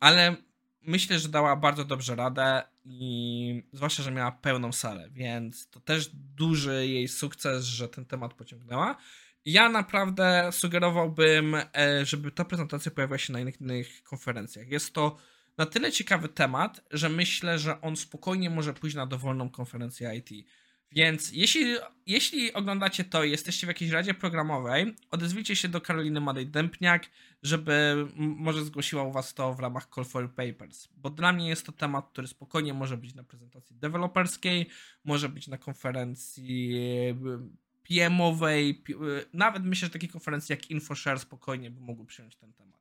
ale 0.00 0.36
myślę, 0.82 1.18
że 1.18 1.28
dała 1.28 1.56
bardzo 1.56 1.84
dobrze 1.84 2.16
radę 2.16 2.62
i 2.84 3.62
zwłaszcza, 3.72 4.02
że 4.02 4.10
miała 4.10 4.32
pełną 4.32 4.72
salę, 4.72 5.08
więc 5.10 5.70
to 5.70 5.80
też 5.80 6.10
duży 6.14 6.86
jej 6.86 7.08
sukces, 7.08 7.64
że 7.64 7.88
ten 7.88 8.04
temat 8.04 8.34
pociągnęła. 8.34 8.96
Ja 9.44 9.68
naprawdę 9.68 10.48
sugerowałbym, 10.52 11.54
e, 11.54 12.06
żeby 12.06 12.30
ta 12.30 12.44
prezentacja 12.44 12.90
pojawiła 12.90 13.18
się 13.18 13.32
na 13.32 13.40
innych 13.40 14.02
konferencjach. 14.02 14.68
Jest 14.68 14.94
to 14.94 15.16
na 15.58 15.66
tyle 15.66 15.92
ciekawy 15.92 16.28
temat, 16.28 16.80
że 16.90 17.08
myślę, 17.08 17.58
że 17.58 17.80
on 17.80 17.96
spokojnie 17.96 18.50
może 18.50 18.74
pójść 18.74 18.96
na 18.96 19.06
dowolną 19.06 19.50
konferencję 19.50 20.14
IT. 20.14 20.46
Więc 20.94 21.32
jeśli, 21.32 21.76
jeśli 22.06 22.52
oglądacie 22.52 23.04
to 23.04 23.24
i 23.24 23.30
jesteście 23.30 23.66
w 23.66 23.68
jakiejś 23.68 23.90
radzie 23.90 24.14
programowej, 24.14 24.96
odezwijcie 25.10 25.56
się 25.56 25.68
do 25.68 25.80
Karoliny 25.80 26.20
Madej-Dępniak, 26.20 27.00
żeby 27.42 28.06
może 28.16 28.64
zgłosiła 28.64 29.02
u 29.02 29.12
was 29.12 29.34
to 29.34 29.54
w 29.54 29.60
ramach 29.60 29.88
Call 29.94 30.04
for 30.04 30.34
Papers. 30.34 30.88
Bo 30.96 31.10
dla 31.10 31.32
mnie 31.32 31.48
jest 31.48 31.66
to 31.66 31.72
temat, 31.72 32.08
który 32.08 32.28
spokojnie 32.28 32.74
może 32.74 32.96
być 32.96 33.14
na 33.14 33.24
prezentacji 33.24 33.76
deweloperskiej, 33.76 34.68
może 35.04 35.28
być 35.28 35.48
na 35.48 35.58
konferencji 35.58 36.74
PM-owej, 37.88 38.84
nawet 39.32 39.64
myślę, 39.64 39.86
że 39.86 39.92
takie 39.92 40.08
konferencje 40.08 40.56
jak 40.56 40.70
InfoShare 40.70 41.18
spokojnie 41.18 41.70
by 41.70 41.80
mogły 41.80 42.06
przyjąć 42.06 42.36
ten 42.36 42.52
temat. 42.52 42.80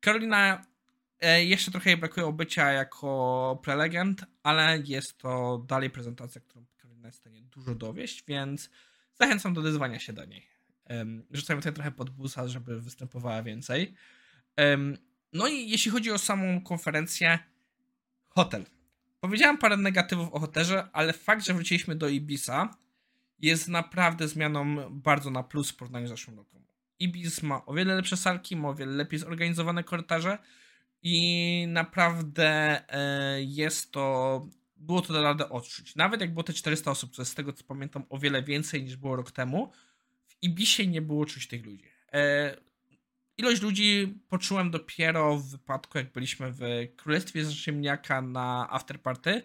Karolina 0.00 0.66
e, 1.20 1.44
jeszcze 1.44 1.70
trochę 1.70 1.90
jej 1.90 1.98
brakuje 1.98 2.26
obycia 2.26 2.72
jako 2.72 3.60
prelegent, 3.64 4.24
ale 4.42 4.82
jest 4.86 5.18
to 5.18 5.64
dalej 5.68 5.90
prezentacja, 5.90 6.40
którą 6.40 6.64
Karolina 7.02 7.08
jest 7.08 7.18
w 7.18 7.20
stanie 7.20 7.42
dużo 7.42 7.74
dowieść, 7.74 8.24
więc 8.28 8.70
zachęcam 9.14 9.54
do 9.54 9.60
odezwania 9.60 9.98
się 9.98 10.12
do 10.12 10.24
niej. 10.24 10.46
Rzucamy 11.30 11.60
tutaj 11.60 11.72
trochę 11.72 11.90
pod 11.90 12.10
busa, 12.10 12.48
żeby 12.48 12.80
występowała 12.80 13.42
więcej. 13.42 13.94
No 15.32 15.48
i 15.48 15.68
jeśli 15.70 15.90
chodzi 15.90 16.10
o 16.10 16.18
samą 16.18 16.60
konferencję, 16.60 17.38
hotel. 18.28 18.66
Powiedziałem 19.20 19.58
parę 19.58 19.76
negatywów 19.76 20.32
o 20.32 20.40
hotelze, 20.40 20.88
ale 20.92 21.12
fakt, 21.12 21.44
że 21.44 21.54
wróciliśmy 21.54 21.94
do 21.94 22.08
Ibisa 22.08 22.76
jest 23.38 23.68
naprawdę 23.68 24.28
zmianą 24.28 24.90
bardzo 24.90 25.30
na 25.30 25.42
plus 25.42 25.70
w 25.70 25.76
porównaniu 25.76 26.06
z 26.06 26.10
zeszłym 26.10 26.36
rokiem. 26.36 26.64
Ibis 26.98 27.42
ma 27.42 27.66
o 27.66 27.74
wiele 27.74 27.94
lepsze 27.94 28.16
salki, 28.16 28.56
ma 28.56 28.68
o 28.68 28.74
wiele 28.74 28.92
lepiej 28.92 29.18
zorganizowane 29.18 29.84
korytarze 29.84 30.38
i 31.02 31.66
naprawdę 31.68 32.82
e, 32.88 33.42
jest 33.42 33.92
to 33.92 34.46
było 34.82 35.02
to 35.02 35.12
da 35.12 35.22
radę 35.22 35.48
odczuć. 35.48 35.96
Nawet 35.96 36.20
jak 36.20 36.32
było 36.32 36.42
te 36.42 36.52
400 36.52 36.90
osób, 36.90 37.18
jest 37.18 37.32
z 37.32 37.34
tego 37.34 37.52
co 37.52 37.64
pamiętam 37.64 38.04
o 38.08 38.18
wiele 38.18 38.42
więcej 38.42 38.82
niż 38.82 38.96
było 38.96 39.16
rok 39.16 39.30
temu, 39.30 39.72
Ibisie 40.42 40.86
nie 40.86 41.02
było 41.02 41.26
czuć 41.26 41.48
tych 41.48 41.66
ludzi. 41.66 41.84
E, 42.12 42.56
ilość 43.38 43.62
ludzi 43.62 44.18
poczułem 44.28 44.70
dopiero 44.70 45.36
w 45.36 45.50
wypadku, 45.50 45.98
jak 45.98 46.12
byliśmy 46.12 46.52
w 46.52 46.60
Królestwie 46.96 47.44
Ziemniaka 47.44 48.22
na 48.22 48.70
afterparty. 48.70 49.42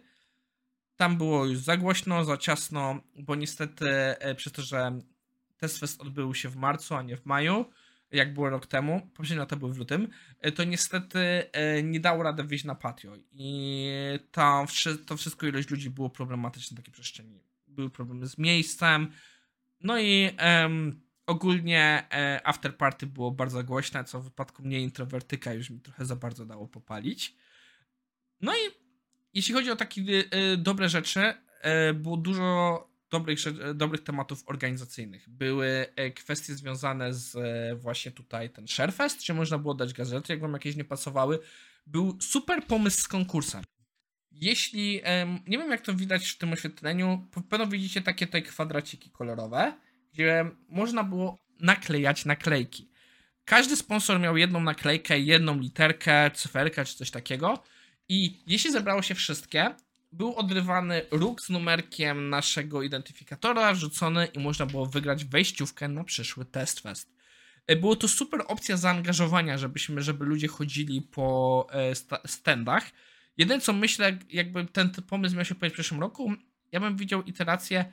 Tam 0.96 1.18
było 1.18 1.46
już 1.46 1.60
za 1.60 1.78
głośno, 1.78 2.26
za 2.26 2.38
ciasno, 2.38 3.00
bo 3.16 3.36
niestety 3.36 3.90
e, 3.90 4.36
przez 4.36 4.54
to, 4.54 4.62
że 4.62 5.00
Test 5.58 5.80
Fest 5.80 6.02
odbył 6.02 6.36
się 6.36 6.50
w 6.50 6.56
marcu, 6.56 6.96
a 6.96 7.02
nie 7.02 7.18
w 7.18 7.26
maju, 7.26 7.66
jak 8.12 8.34
było 8.34 8.50
rok 8.50 8.66
temu, 8.66 9.10
poprzednio 9.14 9.46
to 9.46 9.58
był 9.58 9.74
w 9.74 9.78
lutym, 9.78 10.08
e, 10.40 10.52
to 10.52 10.64
niestety 10.64 11.20
e, 11.52 11.84
nie 11.84 12.00
dało 12.00 12.24
rady 12.24 12.44
wyjść 12.44 12.66
na 12.66 12.76
patio 12.76 13.14
i 13.32 13.90
tam 14.32 14.68
to 15.06 15.18
wszystko 15.18 15.48
ilość 15.48 15.70
ludzi 15.70 15.90
było 15.90 16.10
problematyczne 16.10 16.76
w 16.76 16.80
takiej 16.80 16.94
przestrzeni. 16.94 17.40
Były 17.68 17.90
problemy 17.90 18.28
z 18.28 18.38
miejscem, 18.38 19.12
no 19.82 20.00
i 20.00 20.30
um, 20.44 21.02
ogólnie 21.26 22.08
e, 22.12 22.42
afterparty 22.48 23.06
było 23.06 23.32
bardzo 23.32 23.64
głośne, 23.64 24.04
co 24.04 24.22
w 24.22 24.24
wypadku 24.24 24.64
mnie 24.64 24.82
introwertyka 24.82 25.54
już 25.54 25.70
mi 25.70 25.80
trochę 25.80 26.06
za 26.06 26.16
bardzo 26.16 26.46
dało 26.46 26.68
popalić. 26.68 27.36
No 28.42 28.54
i 28.54 28.60
jeśli 29.34 29.54
chodzi 29.54 29.72
o 29.72 29.76
takie 29.76 30.02
dobre 30.58 30.90
rzeczy, 30.90 31.34
było 31.94 32.18
dużo 32.18 32.88
dobrych, 33.10 33.40
dobrych 33.74 34.04
tematów 34.04 34.44
organizacyjnych. 34.46 35.30
Były 35.30 35.86
e, 35.96 36.12
kwestie 36.12 36.56
związane 36.56 37.14
z 37.14 37.36
e, 37.36 37.76
właśnie 37.76 38.12
tutaj 38.12 38.50
ten 38.50 38.68
Sharefest, 38.68 39.20
gdzie 39.20 39.34
można 39.34 39.58
było 39.58 39.74
dać 39.74 39.94
gazety, 39.94 40.34
jak 40.34 40.42
wam 40.42 40.54
jakieś 40.54 40.76
nie 40.76 40.86
pasowały. 40.86 41.40
Był 41.88 42.18
super 42.22 42.64
pomysł 42.64 43.02
z 43.02 43.08
konkursem. 43.08 43.64
Jeśli, 44.32 45.02
nie 45.48 45.58
wiem 45.58 45.72
jak 45.72 45.82
to 45.82 45.94
widać 45.94 46.30
w 46.30 46.38
tym 46.38 46.54
oświetleniu, 46.54 47.28
pewno 47.50 47.68
widzicie 47.68 48.02
takie 48.02 48.26
tutaj 48.26 48.44
kwadraciki 48.44 49.12
kolorowe, 49.12 49.74
gdzie 50.14 50.52
można 50.70 51.04
było 51.04 51.38
naklejać 51.60 52.26
naklejki. 52.26 52.90
Każdy 53.46 53.76
sponsor 53.76 54.20
miał 54.20 54.38
jedną 54.38 54.62
naklejkę, 54.62 55.20
jedną 55.20 55.60
literkę, 55.60 56.32
cyferkę 56.34 56.86
czy 56.86 56.96
coś 56.96 57.12
takiego 57.12 57.64
i 58.10 58.44
jeśli 58.48 58.72
zebrało 58.72 59.02
się 59.02 59.16
wszystkie, 59.16 59.76
był 60.18 60.36
odrywany 60.36 61.02
róg 61.12 61.42
z 61.42 61.50
numerkiem 61.50 62.30
naszego 62.30 62.84
identyfikatora, 62.84 63.74
wrzucony 63.74 64.26
i 64.26 64.40
można 64.40 64.66
było 64.66 64.86
wygrać 64.86 65.26
wejściówkę 65.26 65.88
na 65.88 66.04
przyszły 66.04 66.46
test 66.46 66.80
fest. 66.80 67.14
E, 67.68 67.76
było 67.76 67.96
to 67.96 68.08
super 68.08 68.42
opcja 68.48 68.78
zaangażowania, 68.78 69.58
żebyśmy, 69.58 70.02
żeby 70.02 70.26
ludzie 70.26 70.48
chodzili 70.48 71.02
po 71.02 71.68
e, 71.72 71.96
standach 72.28 72.92
Jedyne 73.38 73.62
co 73.62 73.74
myślę, 73.74 74.18
jakby 74.30 74.66
ten 74.66 74.90
pomysł 74.90 75.36
miał 75.36 75.46
się 75.46 75.56
pojawić 75.56 75.74
w 75.74 75.80
przyszłym 75.80 76.02
roku, 76.02 76.34
ja 76.72 76.80
bym 76.80 76.98
widział 76.98 77.24
iterację, 77.24 77.86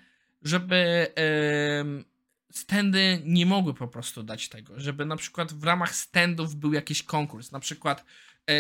żeby 0.42 1.06
standy 2.52 3.22
nie 3.24 3.46
mogły 3.46 3.74
po 3.74 3.88
prostu 3.88 4.22
dać 4.22 4.48
tego, 4.48 4.80
żeby 4.80 5.06
na 5.06 5.16
przykład 5.16 5.52
w 5.52 5.64
ramach 5.64 5.94
standów 5.94 6.54
był 6.54 6.72
jakiś 6.72 7.02
konkurs, 7.02 7.52
na 7.52 7.60
przykład 7.60 8.04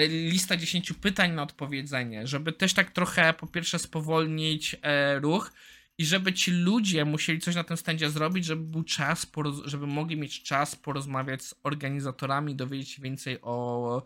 lista 0.08 0.56
10 0.56 0.92
pytań 0.92 1.32
na 1.32 1.42
odpowiedzenie, 1.42 2.26
żeby 2.26 2.52
też 2.52 2.74
tak 2.74 2.90
trochę 2.90 3.32
po 3.32 3.46
pierwsze 3.46 3.78
spowolnić 3.78 4.72
yy, 4.72 5.20
ruch 5.20 5.52
i 5.98 6.04
żeby 6.04 6.32
ci 6.32 6.50
ludzie 6.50 7.04
musieli 7.04 7.40
coś 7.40 7.54
na 7.54 7.64
tym 7.64 7.76
standzie 7.76 8.10
zrobić, 8.10 8.44
żeby 8.44 8.62
był 8.62 8.82
czas, 8.82 9.26
żeby 9.64 9.86
mogli 9.86 10.16
mieć 10.16 10.42
czas 10.42 10.76
porozmawiać 10.76 11.42
z 11.42 11.54
organizatorami, 11.62 12.54
dowiedzieć 12.54 12.90
się 12.90 13.02
więcej 13.02 13.38
o, 13.42 14.02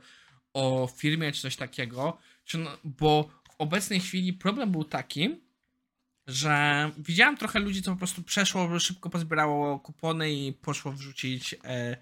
o 0.54 0.88
firmie 0.96 1.32
czy 1.32 1.42
coś 1.42 1.56
takiego, 1.56 2.18
no, 2.54 2.78
bo 2.84 3.30
w 3.50 3.54
obecnej 3.58 4.00
chwili 4.00 4.32
problem 4.32 4.72
był 4.72 4.84
taki, 4.84 5.40
że 6.26 6.90
widziałem 6.98 7.36
trochę 7.36 7.58
ludzi, 7.58 7.82
co 7.82 7.90
po 7.90 7.96
prostu 7.96 8.22
przeszło, 8.22 8.80
szybko 8.80 9.10
pozbierało 9.10 9.78
kupony 9.78 10.32
i 10.32 10.52
poszło 10.52 10.92
wrzucić, 10.92 11.54
e, 11.64 11.96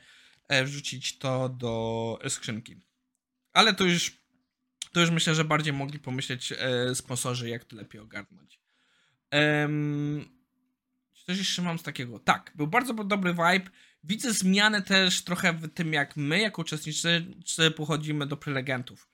e, 0.48 0.64
wrzucić 0.64 1.18
to 1.18 1.48
do 1.48 2.18
skrzynki. 2.28 2.85
Ale 3.56 3.74
to 3.74 3.84
już, 3.84 4.12
to 4.92 5.00
już 5.00 5.10
myślę, 5.10 5.34
że 5.34 5.44
bardziej 5.44 5.72
mogli 5.72 5.98
pomyśleć 5.98 6.52
e, 6.52 6.94
sponsorzy, 6.94 7.48
jak 7.48 7.64
to 7.64 7.76
lepiej 7.76 8.00
ogarnąć. 8.00 8.60
Ehm, 9.30 10.24
coś 11.26 11.38
jeszcze 11.38 11.62
mam 11.62 11.78
z 11.78 11.82
takiego? 11.82 12.18
Tak, 12.18 12.52
był 12.54 12.66
bardzo 12.66 12.94
dobry 12.94 13.32
vibe. 13.32 13.70
Widzę 14.04 14.32
zmianę 14.32 14.82
też 14.82 15.22
trochę 15.22 15.52
w 15.52 15.68
tym, 15.68 15.92
jak 15.92 16.16
my, 16.16 16.40
jako 16.40 16.62
uczestnicy, 16.62 17.24
pochodzimy 17.76 18.26
do 18.26 18.36
prelegentów. 18.36 19.08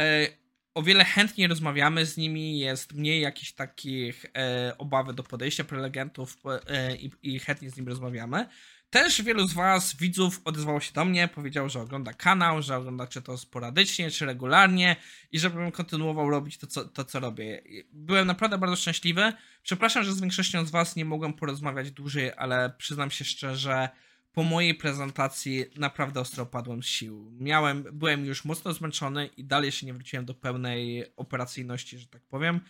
E, 0.00 0.28
o 0.74 0.82
wiele 0.82 1.04
chętniej 1.04 1.48
rozmawiamy 1.48 2.06
z 2.06 2.16
nimi, 2.16 2.58
jest 2.58 2.92
mniej 2.92 3.20
jakichś 3.20 3.52
takich 3.52 4.26
e, 4.36 4.74
obawy 4.78 5.14
do 5.14 5.22
podejścia 5.22 5.64
prelegentów 5.64 6.36
e, 6.66 6.96
i, 6.96 7.10
i 7.22 7.38
chętnie 7.38 7.70
z 7.70 7.76
nimi 7.76 7.88
rozmawiamy. 7.88 8.48
Też 8.90 9.22
wielu 9.22 9.48
z 9.48 9.52
Was, 9.52 9.96
widzów, 9.96 10.40
odezwało 10.44 10.80
się 10.80 10.92
do 10.92 11.04
mnie, 11.04 11.28
powiedział, 11.28 11.68
że 11.68 11.80
ogląda 11.80 12.12
kanał, 12.12 12.62
że 12.62 12.76
ogląda 12.76 13.06
czy 13.06 13.22
to 13.22 13.38
sporadycznie, 13.38 14.10
czy 14.10 14.26
regularnie 14.26 14.96
i 15.32 15.38
żebym 15.38 15.72
kontynuował 15.72 16.30
robić 16.30 16.58
to 16.58 16.66
co, 16.66 16.84
to, 16.84 17.04
co 17.04 17.20
robię. 17.20 17.62
Byłem 17.92 18.26
naprawdę 18.26 18.58
bardzo 18.58 18.76
szczęśliwy. 18.76 19.32
Przepraszam, 19.62 20.04
że 20.04 20.12
z 20.12 20.20
większością 20.20 20.66
z 20.66 20.70
Was 20.70 20.96
nie 20.96 21.04
mogłem 21.04 21.32
porozmawiać 21.32 21.90
dłużej, 21.90 22.32
ale 22.36 22.70
przyznam 22.78 23.10
się 23.10 23.24
szczerze, 23.24 23.88
po 24.32 24.42
mojej 24.42 24.74
prezentacji 24.74 25.64
naprawdę 25.76 26.20
ostro 26.20 26.42
opadłem 26.42 26.82
z 26.82 26.86
sił. 26.86 27.32
Miałem, 27.40 27.84
byłem 27.92 28.24
już 28.24 28.44
mocno 28.44 28.72
zmęczony 28.72 29.26
i 29.26 29.44
dalej 29.44 29.72
się 29.72 29.86
nie 29.86 29.94
wróciłem 29.94 30.24
do 30.24 30.34
pełnej 30.34 31.04
operacyjności, 31.16 31.98
że 31.98 32.06
tak 32.06 32.22
powiem. 32.22 32.60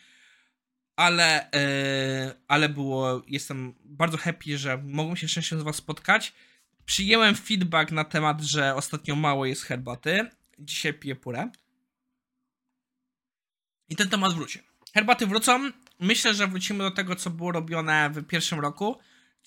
Ale, 0.99 1.51
yy, 1.53 2.35
ale 2.49 2.69
było, 2.69 3.23
jestem 3.27 3.75
bardzo 3.85 4.17
happy, 4.17 4.59
że 4.59 4.79
mogłem 4.79 5.17
się 5.17 5.29
szczęście 5.29 5.59
z 5.59 5.63
Was 5.63 5.77
spotkać. 5.77 6.33
Przyjęłem 6.85 7.35
feedback 7.35 7.93
na 7.93 8.05
temat, 8.05 8.43
że 8.43 8.75
ostatnio 8.75 9.17
mało 9.17 9.47
jest 9.47 9.63
herbaty. 9.63 10.31
Dzisiaj 10.59 10.95
piję 10.95 11.17
purę. 11.17 11.51
I 13.89 13.97
ten 13.97 14.09
temat 14.09 14.35
wróci. 14.35 14.63
Herbaty 14.95 15.27
wrócą. 15.27 15.71
Myślę, 16.01 16.35
że 16.35 16.47
wrócimy 16.47 16.85
do 16.85 16.91
tego, 16.91 17.17
co 17.17 17.31
było 17.31 17.53
robione 17.53 18.11
w 18.11 18.27
pierwszym 18.27 18.61
roku 18.61 18.99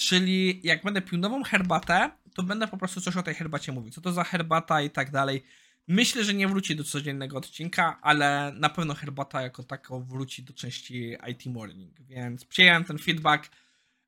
Czyli 0.01 0.61
jak 0.63 0.83
będę 0.83 1.01
pił 1.01 1.17
nową 1.17 1.43
herbatę, 1.43 2.11
to 2.35 2.43
będę 2.43 2.67
po 2.67 2.77
prostu 2.77 3.01
coś 3.01 3.17
o 3.17 3.23
tej 3.23 3.35
herbacie 3.35 3.71
mówił. 3.71 3.91
Co 3.91 4.01
to 4.01 4.11
za 4.11 4.23
herbata 4.23 4.81
i 4.81 4.89
tak 4.89 5.11
dalej. 5.11 5.43
Myślę, 5.87 6.23
że 6.23 6.33
nie 6.33 6.47
wróci 6.47 6.75
do 6.75 6.83
codziennego 6.83 7.37
odcinka, 7.37 7.99
ale 8.01 8.53
na 8.55 8.69
pewno 8.69 8.93
herbata 8.93 9.41
jako 9.41 9.63
taka 9.63 9.99
wróci 9.99 10.43
do 10.43 10.53
części 10.53 11.17
IT 11.27 11.45
Morning, 11.45 12.01
więc 12.01 12.45
przyjąłem 12.45 12.83
ten 12.83 12.97
feedback. 12.97 13.49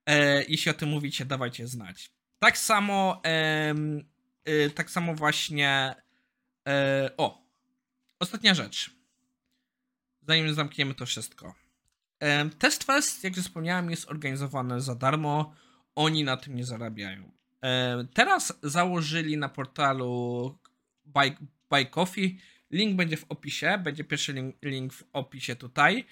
E, 0.05 0.43
jeśli 0.43 0.71
o 0.71 0.73
tym 0.73 0.89
mówicie, 0.89 1.25
dawajcie 1.25 1.67
znać. 1.67 2.11
Tak 2.39 2.57
samo, 2.57 3.21
e, 3.25 3.75
e, 4.45 4.69
tak 4.69 4.91
samo 4.91 5.15
właśnie. 5.15 5.95
E, 6.67 7.09
o, 7.17 7.47
ostatnia 8.19 8.53
rzecz. 8.53 8.91
Zanim 10.21 10.53
zamkniemy 10.53 10.95
to 10.95 11.05
wszystko. 11.05 11.55
E, 12.19 12.49
Test 12.49 12.83
Fest, 12.83 13.23
jak 13.23 13.37
już 13.37 13.45
wspomniałem, 13.45 13.89
jest 13.89 14.09
organizowany 14.09 14.81
za 14.81 14.95
darmo 14.95 15.55
oni 15.95 16.23
na 16.23 16.37
tym 16.37 16.55
nie 16.55 16.65
zarabiają. 16.65 17.31
E, 17.63 18.05
teraz 18.13 18.53
założyli 18.63 19.37
na 19.37 19.49
portalu 19.49 20.57
Buy, 21.73 21.85
Coffee. 21.85 22.37
Link 22.71 22.95
będzie 22.95 23.17
w 23.17 23.25
opisie, 23.29 23.77
będzie 23.83 24.03
pierwszy 24.03 24.33
link, 24.33 24.55
link 24.61 24.93
w 24.93 25.03
opisie 25.13 25.55
tutaj. 25.55 26.05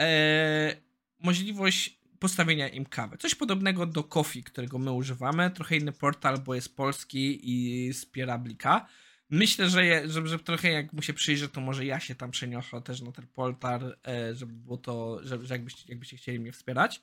E, 0.00 0.76
możliwość 1.18 2.00
postawienia 2.18 2.68
im 2.68 2.86
kawy. 2.86 3.16
Coś 3.16 3.34
podobnego 3.34 3.86
do 3.86 4.04
Coffee, 4.04 4.42
którego 4.42 4.78
my 4.78 4.92
używamy. 4.92 5.50
Trochę 5.50 5.76
inny 5.76 5.92
portal, 5.92 6.38
bo 6.38 6.54
jest 6.54 6.76
polski 6.76 7.40
i 7.42 7.92
wspiera 7.92 8.38
Blika. 8.38 8.86
Myślę, 9.30 9.70
że, 9.70 9.86
je, 9.86 10.08
że, 10.08 10.26
że, 10.26 10.38
trochę 10.38 10.70
jak 10.70 10.92
mu 10.92 11.02
się 11.02 11.14
przyjrzę, 11.14 11.48
to 11.48 11.60
może 11.60 11.86
ja 11.86 12.00
się 12.00 12.14
tam 12.14 12.30
przeniosę 12.30 12.82
też 12.82 13.00
na 13.00 13.12
ten 13.12 13.26
portal, 13.26 13.96
e, 14.08 14.34
żeby 14.34 14.52
było 14.52 14.76
to, 14.76 15.20
że, 15.22 15.46
że 15.46 15.54
jakbyście, 15.54 15.84
jakbyście 15.88 16.16
chcieli 16.16 16.40
mnie 16.40 16.52
wspierać. 16.52 17.02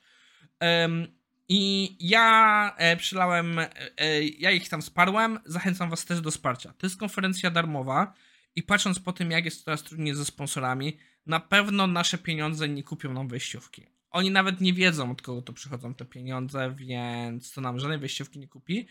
I 1.49 1.95
ja 1.99 2.75
e, 2.77 2.97
przylałem, 2.97 3.59
e, 3.59 3.69
e, 3.97 4.23
ja 4.23 4.51
ich 4.51 4.69
tam 4.69 4.81
wsparłem, 4.81 5.39
zachęcam 5.45 5.89
was 5.89 6.05
też 6.05 6.21
do 6.21 6.31
wsparcia. 6.31 6.73
To 6.77 6.85
jest 6.85 6.99
konferencja 6.99 7.51
darmowa 7.51 8.13
i 8.55 8.63
patrząc 8.63 8.99
po 8.99 9.13
tym, 9.13 9.31
jak 9.31 9.45
jest 9.45 9.65
teraz 9.65 9.83
trudniej 9.83 10.15
ze 10.15 10.25
sponsorami, 10.25 10.97
na 11.25 11.39
pewno 11.39 11.87
nasze 11.87 12.17
pieniądze 12.17 12.69
nie 12.69 12.83
kupią 12.83 13.13
nam 13.13 13.27
wejściówki. 13.27 13.87
Oni 14.09 14.31
nawet 14.31 14.61
nie 14.61 14.73
wiedzą, 14.73 15.11
od 15.11 15.21
kogo 15.21 15.41
to 15.41 15.53
przychodzą 15.53 15.93
te 15.93 16.05
pieniądze, 16.05 16.75
więc 16.77 17.53
to 17.53 17.61
nam 17.61 17.79
żadnej 17.79 17.99
wejściówki 17.99 18.39
nie 18.39 18.47
kupi. 18.47 18.87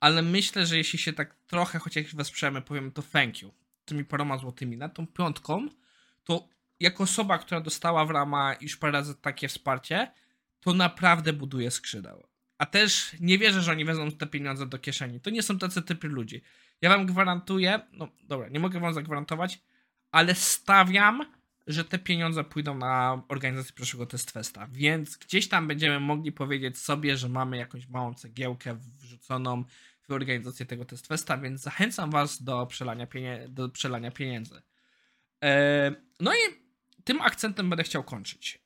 Ale 0.00 0.22
myślę, 0.22 0.66
że 0.66 0.76
jeśli 0.76 0.98
się 0.98 1.12
tak 1.12 1.34
trochę 1.46 1.78
chociaż 1.78 2.14
wesprzemy, 2.14 2.62
powiem 2.62 2.92
to 2.92 3.02
thank 3.02 3.42
you, 3.42 3.54
tymi 3.84 4.04
paroma 4.04 4.38
złotymi, 4.38 4.76
na 4.76 4.88
tą 4.88 5.06
piątką, 5.06 5.68
to 6.24 6.48
jako 6.80 7.04
osoba, 7.04 7.38
która 7.38 7.60
dostała 7.60 8.04
w 8.04 8.10
ramach 8.10 8.62
już 8.62 8.76
parę 8.76 8.92
razy 8.92 9.14
takie 9.14 9.48
wsparcie, 9.48 10.10
to 10.66 10.74
naprawdę 10.74 11.32
buduje 11.32 11.70
skrzydeł. 11.70 12.26
A 12.58 12.66
też 12.66 13.16
nie 13.20 13.38
wierzę, 13.38 13.62
że 13.62 13.72
oni 13.72 13.84
wezmą 13.84 14.10
te 14.10 14.26
pieniądze 14.26 14.66
do 14.66 14.78
kieszeni. 14.78 15.20
To 15.20 15.30
nie 15.30 15.42
są 15.42 15.58
tacy 15.58 15.82
typy 15.82 16.08
ludzi. 16.08 16.42
Ja 16.80 16.90
wam 16.90 17.06
gwarantuję, 17.06 17.80
no 17.92 18.08
dobra, 18.22 18.48
nie 18.48 18.60
mogę 18.60 18.80
wam 18.80 18.94
zagwarantować, 18.94 19.60
ale 20.10 20.34
stawiam, 20.34 21.32
że 21.66 21.84
te 21.84 21.98
pieniądze 21.98 22.44
pójdą 22.44 22.78
na 22.78 23.22
organizację 23.28 23.72
przyszłego 23.74 24.06
testfesta, 24.06 24.68
więc 24.72 25.16
gdzieś 25.16 25.48
tam 25.48 25.68
będziemy 25.68 26.00
mogli 26.00 26.32
powiedzieć 26.32 26.78
sobie, 26.78 27.16
że 27.16 27.28
mamy 27.28 27.56
jakąś 27.56 27.88
małą 27.88 28.14
cegiełkę 28.14 28.78
wrzuconą 28.98 29.64
w 30.08 30.12
organizację 30.12 30.66
tego 30.66 30.84
testfesta, 30.84 31.38
więc 31.38 31.60
zachęcam 31.60 32.10
was 32.10 32.42
do 32.42 32.66
przelania, 32.66 33.06
pienie- 33.06 33.48
do 33.48 33.68
przelania 33.68 34.10
pieniędzy. 34.10 34.62
Eee, 35.40 35.92
no 36.20 36.34
i 36.34 36.38
tym 37.04 37.20
akcentem 37.20 37.70
będę 37.70 37.84
chciał 37.84 38.04
kończyć. 38.04 38.65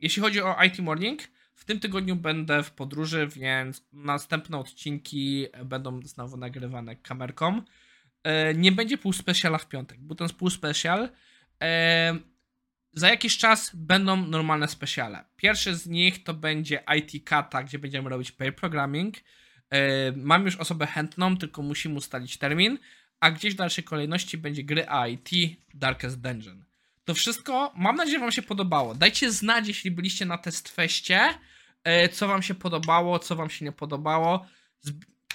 Jeśli 0.00 0.22
chodzi 0.22 0.42
o 0.42 0.62
IT 0.64 0.78
Morning, 0.78 1.22
w 1.54 1.64
tym 1.64 1.80
tygodniu 1.80 2.16
będę 2.16 2.62
w 2.62 2.70
podróży, 2.70 3.28
więc 3.36 3.88
następne 3.92 4.58
odcinki 4.58 5.46
będą 5.64 6.00
znowu 6.02 6.36
nagrywane 6.36 6.96
kamerką. 6.96 7.62
E, 8.22 8.54
nie 8.54 8.72
będzie 8.72 8.98
półspeciala 8.98 9.58
w 9.58 9.68
piątek, 9.68 9.98
bo 10.00 10.14
ten 10.14 10.28
półspecial 10.28 11.08
e, 11.62 12.18
za 12.92 13.08
jakiś 13.08 13.38
czas 13.38 13.70
będą 13.74 14.26
normalne 14.26 14.68
speciale. 14.68 15.24
Pierwszy 15.36 15.76
z 15.76 15.86
nich 15.86 16.24
to 16.24 16.34
będzie 16.34 16.84
IT 16.98 17.24
Kata, 17.24 17.62
gdzie 17.62 17.78
będziemy 17.78 18.10
robić 18.10 18.32
pair 18.32 18.56
programming. 18.56 19.16
E, 19.70 20.12
mam 20.12 20.44
już 20.44 20.56
osobę 20.56 20.86
chętną, 20.86 21.36
tylko 21.36 21.62
musimy 21.62 21.94
ustalić 21.94 22.38
termin, 22.38 22.78
a 23.20 23.30
gdzieś 23.30 23.54
w 23.54 23.56
dalszej 23.56 23.84
kolejności 23.84 24.38
będzie 24.38 24.64
gry 24.64 24.86
IT 25.10 25.58
Darkest 25.74 26.20
Dungeon. 26.20 26.64
To 27.10 27.14
wszystko, 27.14 27.72
mam 27.76 27.96
nadzieję, 27.96 28.18
Wam 28.18 28.32
się 28.32 28.42
podobało. 28.42 28.94
Dajcie 28.94 29.32
znać, 29.32 29.68
jeśli 29.68 29.90
byliście 29.90 30.26
na 30.26 30.38
testfeście, 30.38 31.20
e, 31.84 32.08
co 32.08 32.28
Wam 32.28 32.42
się 32.42 32.54
podobało, 32.54 33.18
co 33.18 33.36
Wam 33.36 33.50
się 33.50 33.64
nie 33.64 33.72
podobało. 33.72 34.46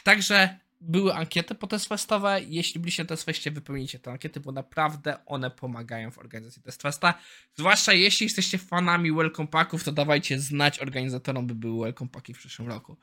Także 0.04 0.60
były 0.82 1.14
ankiety 1.14 1.56
po 1.56 1.68
testfestowe. 1.68 2.42
Jeśli 2.48 2.80
byliście 2.80 3.04
na 3.04 3.08
testfeście, 3.08 3.52
wypełnijcie 3.52 4.00
te 4.00 4.12
ankiety, 4.12 4.40
bo 4.40 4.52
naprawdę 4.52 5.26
one 5.26 5.52
pomagają 5.52 6.12
w 6.12 6.20
organizacji 6.20 6.62
testfesta. 6.62 7.14
Zwłaszcza 7.56 7.94
jeśli 7.94 8.24
jesteście 8.24 8.58
fanami 8.58 9.12
welcome 9.12 9.48
packów, 9.48 9.84
to 9.84 9.92
dawajcie 9.92 10.40
znać 10.40 10.80
organizatorom, 10.80 11.48
by 11.48 11.56
były 11.56 11.86
welcome 11.86 12.10
packi 12.10 12.34
w 12.34 12.38
przyszłym 12.38 12.68
roku. 12.68 12.98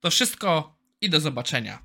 To 0.00 0.10
wszystko 0.10 0.76
i 1.00 1.10
do 1.10 1.20
zobaczenia. 1.20 1.78